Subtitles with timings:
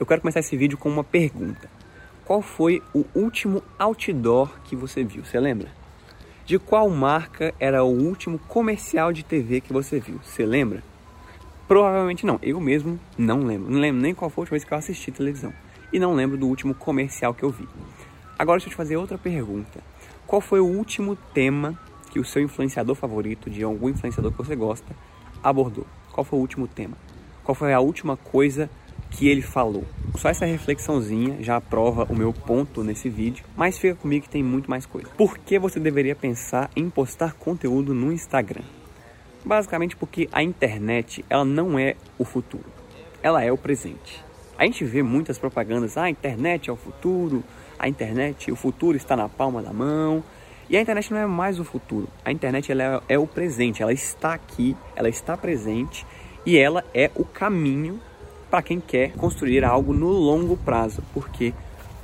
[0.00, 1.70] Eu quero começar esse vídeo com uma pergunta.
[2.24, 5.22] Qual foi o último outdoor que você viu?
[5.22, 5.68] Você lembra?
[6.46, 10.18] De qual marca era o último comercial de TV que você viu?
[10.24, 10.82] Você lembra?
[11.68, 12.38] Provavelmente não.
[12.42, 13.70] Eu mesmo não lembro.
[13.70, 15.52] Não lembro nem qual foi a última vez que eu assisti televisão.
[15.92, 17.68] E não lembro do último comercial que eu vi.
[18.38, 19.80] Agora deixa eu te fazer outra pergunta.
[20.26, 21.78] Qual foi o último tema
[22.10, 24.96] que o seu influenciador favorito, de algum influenciador que você gosta,
[25.42, 25.86] abordou?
[26.10, 26.96] Qual foi o último tema?
[27.44, 28.70] Qual foi a última coisa
[29.10, 29.84] que ele falou.
[30.16, 34.42] Só essa reflexãozinha já aprova o meu ponto nesse vídeo, mas fica comigo que tem
[34.42, 35.08] muito mais coisa.
[35.16, 38.62] Por que você deveria pensar em postar conteúdo no Instagram?
[39.44, 42.66] Basicamente porque a internet, ela não é o futuro.
[43.22, 44.22] Ela é o presente.
[44.56, 47.42] A gente vê muitas propagandas, ah, a internet é o futuro,
[47.78, 50.22] a internet, o futuro está na palma da mão.
[50.68, 52.06] E a internet não é mais o futuro.
[52.24, 56.06] A internet ela é, é o presente, ela está aqui, ela está presente
[56.46, 58.00] e ela é o caminho
[58.50, 61.54] para quem quer construir algo no longo prazo, porque,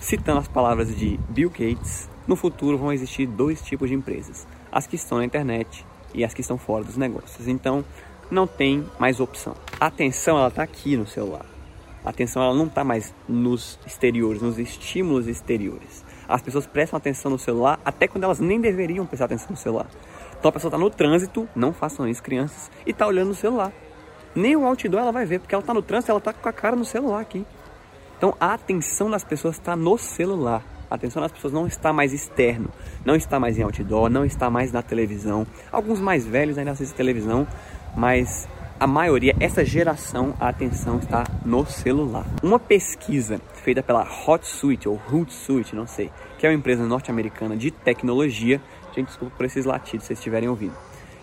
[0.00, 4.86] citando as palavras de Bill Gates, no futuro vão existir dois tipos de empresas: as
[4.86, 7.46] que estão na internet e as que estão fora dos negócios.
[7.46, 7.84] Então,
[8.30, 9.54] não tem mais opção.
[9.78, 11.46] A atenção ela está aqui no celular.
[12.04, 16.04] A atenção ela não está mais nos exteriores, nos estímulos exteriores.
[16.28, 19.86] As pessoas prestam atenção no celular até quando elas nem deveriam prestar atenção no celular.
[20.36, 23.72] Então a pessoa está no trânsito, não façam isso, crianças, e está olhando no celular
[24.34, 26.52] nem o outdoor ela vai ver, porque ela está no trânsito, ela está com a
[26.52, 27.44] cara no celular aqui.
[28.16, 30.62] Então a atenção das pessoas está no celular.
[30.90, 32.68] A atenção das pessoas não está mais externo,
[33.04, 35.46] não está mais em outdoor, não está mais na televisão.
[35.70, 37.46] Alguns mais velhos ainda assistem televisão,
[37.96, 38.46] mas
[38.78, 42.26] a maioria, essa geração, a atenção está no celular.
[42.42, 47.70] Uma pesquisa feita pela Hotsuite ou Hootsuite, não sei, que é uma empresa norte-americana de
[47.70, 48.60] tecnologia.
[48.94, 50.74] Gente, desculpa por esses latidos se vocês estiverem ouvindo.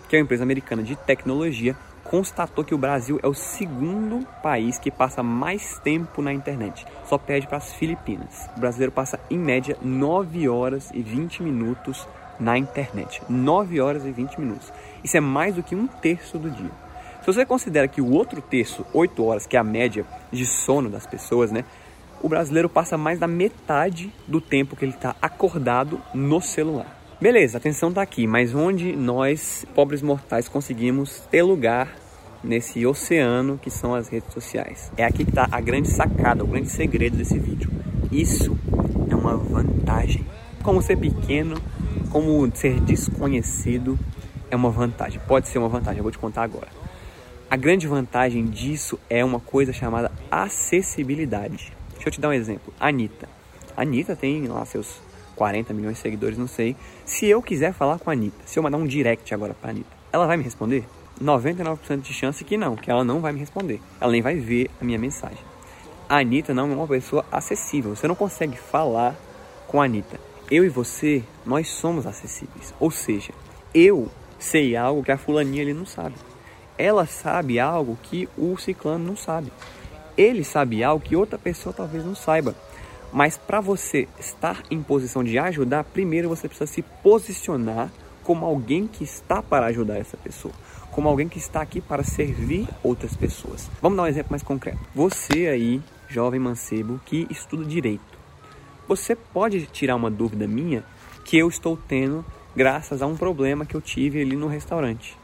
[0.08, 1.76] Que é uma empresa americana de tecnologia
[2.10, 6.84] constatou que o Brasil é o segundo país que passa mais tempo na internet.
[7.04, 8.50] Só perde para as Filipinas.
[8.56, 12.08] O brasileiro passa em média 9 horas e 20 minutos
[12.40, 13.22] na internet.
[13.28, 14.72] 9 horas e 20 minutos.
[15.04, 16.72] Isso é mais do que um terço do dia.
[17.20, 20.90] Se você considera que o outro terço, 8 horas, que é a média de sono
[20.90, 21.64] das pessoas, né?
[22.20, 27.00] O brasileiro passa mais da metade do tempo que ele está acordado no celular.
[27.20, 31.94] Beleza, a atenção está aqui, mas onde nós, pobres mortais, conseguimos ter lugar
[32.42, 34.90] nesse oceano que são as redes sociais?
[34.96, 37.70] É aqui que está a grande sacada, o grande segredo desse vídeo.
[38.10, 38.58] Isso
[39.08, 40.26] é uma vantagem.
[40.62, 41.60] Como ser pequeno,
[42.10, 43.98] como ser desconhecido,
[44.50, 45.20] é uma vantagem.
[45.26, 46.68] Pode ser uma vantagem, eu vou te contar agora.
[47.50, 51.72] A grande vantagem disso é uma coisa chamada acessibilidade.
[51.94, 52.72] Deixa eu te dar um exemplo.
[52.78, 53.28] Anitta.
[53.76, 55.00] Anitta tem lá seus
[55.36, 56.76] 40 milhões de seguidores, não sei.
[57.04, 59.90] Se eu quiser falar com a Anitta, se eu mandar um direct agora pra Anitta,
[60.12, 60.84] ela vai me responder?
[61.22, 63.80] 99% de chance que não, que ela não vai me responder.
[64.00, 65.38] Ela nem vai ver a minha mensagem.
[66.08, 67.94] A Anitta não é uma pessoa acessível.
[67.94, 69.14] Você não consegue falar
[69.68, 70.18] com a Anitta.
[70.50, 72.74] Eu e você, nós somos acessíveis.
[72.80, 73.32] Ou seja,
[73.72, 74.08] eu
[74.38, 76.16] sei algo que a fulaninha ali não sabe.
[76.76, 79.52] Ela sabe algo que o ciclano não sabe.
[80.16, 82.54] Ele sabe algo que outra pessoa talvez não saiba.
[83.12, 87.90] Mas para você estar em posição de ajudar, primeiro você precisa se posicionar
[88.30, 90.54] como alguém que está para ajudar essa pessoa,
[90.92, 93.68] como alguém que está aqui para servir outras pessoas.
[93.82, 94.78] Vamos dar um exemplo mais concreto.
[94.94, 98.16] Você aí, jovem mancebo que estuda direito,
[98.86, 100.84] você pode tirar uma dúvida minha
[101.24, 102.24] que eu estou tendo
[102.54, 105.18] graças a um problema que eu tive ali no restaurante.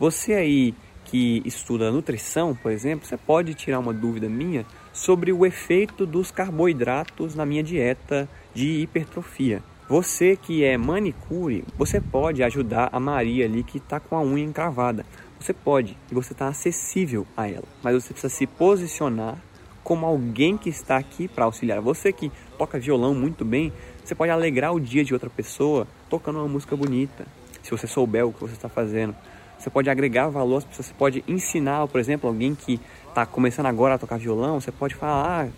[0.00, 5.44] Você aí que estuda nutrição, por exemplo, você pode tirar uma dúvida minha sobre o
[5.44, 9.62] efeito dos carboidratos na minha dieta de hipertrofia.
[9.88, 14.44] Você que é manicure, você pode ajudar a Maria ali que está com a unha
[14.44, 15.04] encravada.
[15.38, 19.36] Você pode e você está acessível a ela, mas você precisa se posicionar
[19.82, 21.80] como alguém que está aqui para auxiliar.
[21.80, 23.72] Você que toca violão muito bem,
[24.04, 27.26] você pode alegrar o dia de outra pessoa tocando uma música bonita.
[27.62, 29.14] Se você souber o que você está fazendo,
[29.58, 33.66] você pode agregar valor às pessoas, você pode ensinar, por exemplo, alguém que está começando
[33.66, 35.48] agora a tocar violão, você pode falar, ah,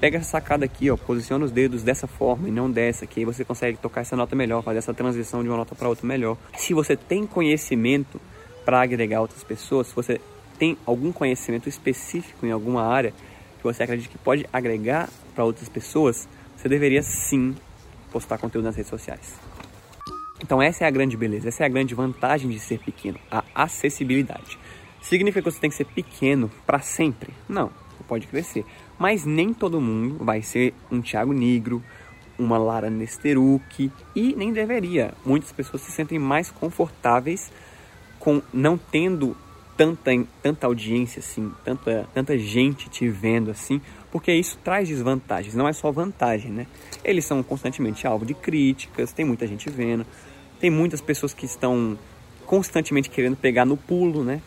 [0.00, 3.26] pega essa sacada aqui, ó, posiciona os dedos dessa forma e não dessa, que aí
[3.26, 6.38] você consegue tocar essa nota melhor, fazer essa transição de uma nota para outra melhor.
[6.56, 8.18] Se você tem conhecimento
[8.64, 10.20] para agregar outras pessoas, se você
[10.58, 13.12] tem algum conhecimento específico em alguma área
[13.58, 16.26] que você acredita que pode agregar para outras pessoas,
[16.56, 17.54] você deveria sim
[18.10, 19.38] postar conteúdo nas redes sociais.
[20.42, 23.44] Então essa é a grande beleza, essa é a grande vantagem de ser pequeno, a
[23.54, 24.58] acessibilidade.
[25.02, 27.32] Significa que você tem que ser pequeno para sempre?
[27.48, 28.64] Não, você pode crescer.
[29.00, 31.82] Mas nem todo mundo vai ser um Thiago Negro,
[32.38, 35.14] uma Lara Nesteruk e nem deveria.
[35.24, 37.50] Muitas pessoas se sentem mais confortáveis
[38.18, 39.34] com não tendo
[39.74, 40.10] tanta,
[40.42, 43.80] tanta audiência assim, tanta, tanta gente te vendo assim,
[44.12, 46.66] porque isso traz desvantagens, não é só vantagem, né?
[47.02, 50.04] Eles são constantemente alvo de críticas, tem muita gente vendo,
[50.60, 51.98] tem muitas pessoas que estão
[52.44, 54.42] constantemente querendo pegar no pulo, né?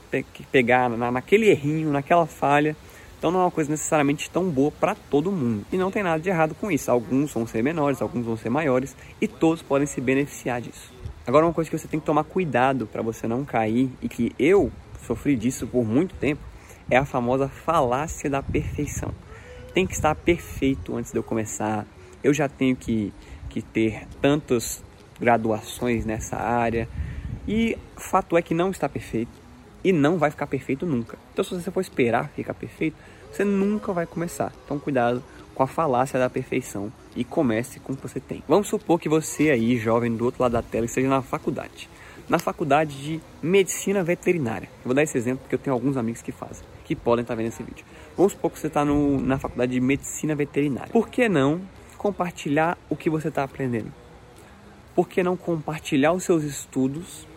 [0.52, 2.76] Pegar na, naquele errinho, naquela falha.
[3.24, 5.66] Então não é uma coisa necessariamente tão boa para todo mundo.
[5.72, 6.92] E não tem nada de errado com isso.
[6.92, 10.92] Alguns vão ser menores, alguns vão ser maiores e todos podem se beneficiar disso.
[11.26, 14.34] Agora uma coisa que você tem que tomar cuidado para você não cair e que
[14.38, 14.70] eu
[15.08, 16.42] sofri disso por muito tempo
[16.92, 19.14] é a famosa falácia da perfeição.
[19.74, 21.88] Tem que estar perfeito antes de eu começar.
[22.22, 23.14] Eu já tenho que,
[23.48, 24.84] que ter tantas
[25.18, 26.90] graduações nessa área.
[27.48, 29.43] E fato é que não está perfeito
[29.84, 31.18] e não vai ficar perfeito nunca.
[31.34, 32.96] Então, se você for esperar ficar perfeito,
[33.32, 34.52] você nunca vai começar.
[34.64, 38.44] Então, cuidado com a falácia da perfeição e comece com o que você tem.
[38.48, 41.90] Vamos supor que você aí, jovem do outro lado da tela, esteja na faculdade.
[42.28, 44.70] Na faculdade de medicina veterinária.
[44.78, 47.36] Eu vou dar esse exemplo porque eu tenho alguns amigos que fazem, que podem estar
[47.36, 47.86] vendo esse vídeo.
[48.16, 50.92] Vamos supor que você está na faculdade de medicina veterinária.
[50.92, 51.62] Por que não
[51.98, 53.92] compartilhar o que você está aprendendo?
[54.96, 57.28] Por que não compartilhar os seus estudos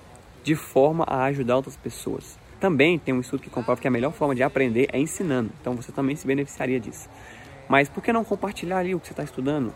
[0.46, 2.38] de forma a ajudar outras pessoas.
[2.60, 5.74] Também tem um estudo que comprova que a melhor forma de aprender é ensinando, então
[5.74, 7.08] você também se beneficiaria disso.
[7.68, 9.74] Mas por que não compartilhar ali o que você está estudando?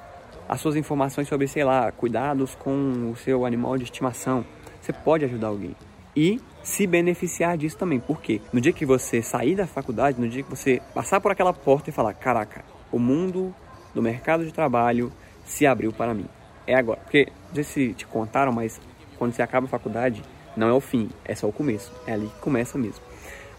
[0.49, 4.47] As suas informações sobre, sei lá, cuidados com o seu animal de estimação.
[4.81, 5.75] Você pode ajudar alguém.
[6.15, 7.99] E se beneficiar disso também.
[7.99, 8.41] Por quê?
[8.53, 11.91] No dia que você sair da faculdade, no dia que você passar por aquela porta
[11.91, 13.53] e falar: caraca, o mundo
[13.93, 15.13] do mercado de trabalho
[15.45, 16.27] se abriu para mim.
[16.65, 17.01] É agora.
[17.01, 18.81] Porque, não sei se te contaram, mas
[19.19, 20.23] quando você acaba a faculdade,
[20.57, 21.93] não é o fim, é só o começo.
[22.07, 23.03] É ali que começa mesmo.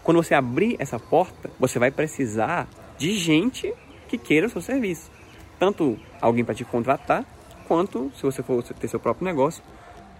[0.02, 2.68] Quando você abrir essa porta, você vai precisar
[2.98, 3.72] de gente
[4.08, 5.10] que queira o seu serviço.
[5.58, 7.24] Tanto alguém para te contratar,
[7.68, 9.62] quanto, se você for ter seu próprio negócio,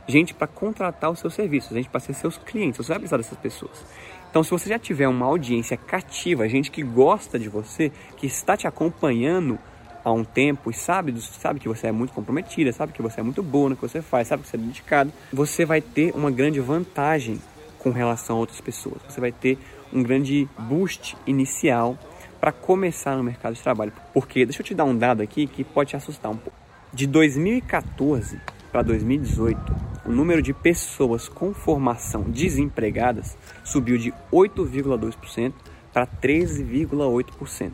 [0.07, 2.79] gente para contratar os seus serviços, gente para ser seus clientes.
[2.79, 3.85] Você vai precisar dessas pessoas.
[4.31, 8.57] Então, se você já tiver uma audiência cativa, gente que gosta de você, que está
[8.57, 9.59] te acompanhando
[10.05, 13.23] há um tempo e sabe, sabe que você é muito comprometida, sabe que você é
[13.23, 16.31] muito boa no que você faz, sabe que você é dedicado, você vai ter uma
[16.31, 17.41] grande vantagem
[17.79, 19.01] com relação a outras pessoas.
[19.09, 19.59] Você vai ter
[19.93, 21.99] um grande boost inicial
[22.41, 23.93] para começar no mercado de trabalho.
[24.13, 26.59] Porque, deixa eu te dar um dado aqui que pode te assustar um pouco.
[26.93, 28.41] De 2014
[28.71, 29.77] para 2018,
[30.07, 35.53] o número de pessoas com formação desempregadas subiu de 8,2%
[35.93, 37.73] para 13,8%.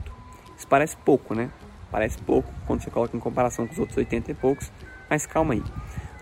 [0.57, 1.51] Isso parece pouco, né?
[1.91, 4.71] Parece pouco quando você coloca em comparação com os outros 80 e poucos,
[5.09, 5.63] mas calma aí.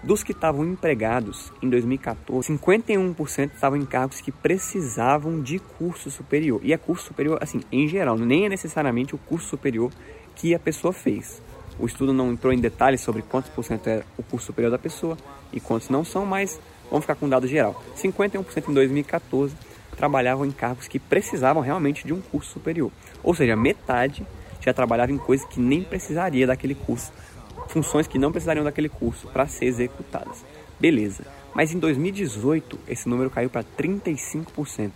[0.03, 6.61] Dos que estavam empregados em 2014, 51% estavam em cargos que precisavam de curso superior.
[6.63, 9.91] E é curso superior, assim, em geral, nem é necessariamente o curso superior
[10.37, 11.43] que a pessoa fez.
[11.79, 14.79] O estudo não entrou em detalhes sobre quantos por cento é o curso superior da
[14.79, 15.17] pessoa
[15.53, 17.83] e quantos não são, mas vamos ficar com o dado geral.
[17.97, 19.55] 51% em 2014
[19.97, 22.93] trabalhavam em cargos que precisavam realmente de um curso superior.
[23.23, 24.25] Ou seja, metade
[24.67, 27.13] já trabalhava em coisas que nem precisaria daquele curso,
[27.69, 30.45] funções que não precisariam daquele curso para ser executadas.
[30.79, 31.25] Beleza.
[31.55, 34.91] Mas em 2018 esse número caiu para 35%.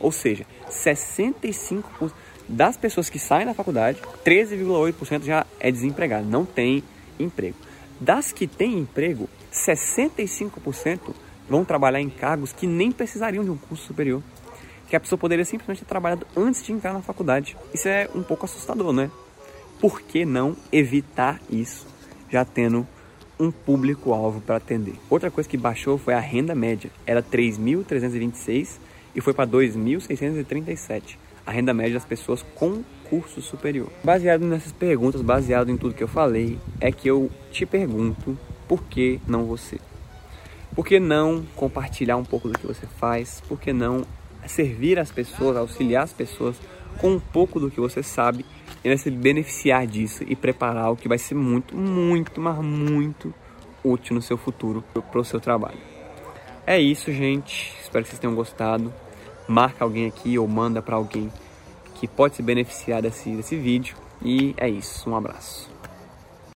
[0.00, 2.12] Ou seja, 65%
[2.48, 6.82] das pessoas que saem da faculdade, 13,8% já é desempregado, não tem
[7.18, 7.56] emprego.
[7.98, 11.14] Das que têm emprego, 65%
[11.48, 14.22] vão trabalhar em cargos que nem precisariam de um curso superior
[14.88, 17.56] que a pessoa poderia simplesmente ter trabalhado antes de entrar na faculdade.
[17.72, 19.10] Isso é um pouco assustador, né?
[19.80, 21.86] Por que não evitar isso
[22.30, 22.86] já tendo
[23.38, 24.94] um público-alvo para atender?
[25.10, 26.90] Outra coisa que baixou foi a renda média.
[27.06, 28.78] Era 3.326
[29.14, 31.16] e foi para 2.637.
[31.46, 33.90] A renda média das pessoas com curso superior.
[34.02, 38.82] Baseado nessas perguntas, baseado em tudo que eu falei, é que eu te pergunto por
[38.84, 39.78] que não você?
[40.74, 43.40] Por que não compartilhar um pouco do que você faz?
[43.46, 44.04] Por que não
[44.46, 46.56] servir as pessoas, auxiliar as pessoas
[46.98, 48.44] com um pouco do que você sabe
[48.82, 53.32] e vai se beneficiar disso e preparar o que vai ser muito, muito, mas muito
[53.82, 55.78] útil no seu futuro para o seu trabalho.
[56.66, 57.74] É isso, gente.
[57.82, 58.92] Espero que vocês tenham gostado.
[59.46, 61.30] Marca alguém aqui ou manda para alguém
[61.96, 63.96] que pode se beneficiar desse, desse vídeo.
[64.22, 65.08] E é isso.
[65.10, 65.73] Um abraço.